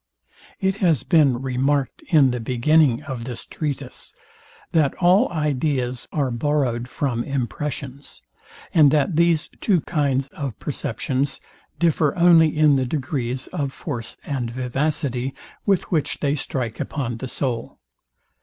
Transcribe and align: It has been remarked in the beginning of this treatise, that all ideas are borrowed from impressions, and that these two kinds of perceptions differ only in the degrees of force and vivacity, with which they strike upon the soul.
It 0.59 0.77
has 0.77 1.03
been 1.03 1.43
remarked 1.43 2.01
in 2.09 2.31
the 2.31 2.39
beginning 2.39 3.03
of 3.03 3.25
this 3.25 3.45
treatise, 3.45 4.15
that 4.71 4.95
all 4.95 5.29
ideas 5.31 6.07
are 6.11 6.31
borrowed 6.31 6.87
from 6.87 7.23
impressions, 7.23 8.23
and 8.73 8.89
that 8.89 9.15
these 9.15 9.47
two 9.59 9.81
kinds 9.81 10.27
of 10.29 10.57
perceptions 10.57 11.39
differ 11.77 12.15
only 12.17 12.57
in 12.57 12.77
the 12.77 12.85
degrees 12.87 13.45
of 13.49 13.73
force 13.73 14.17
and 14.25 14.49
vivacity, 14.49 15.35
with 15.67 15.91
which 15.91 16.17
they 16.19 16.33
strike 16.33 16.79
upon 16.79 17.17
the 17.17 17.27
soul. 17.27 17.77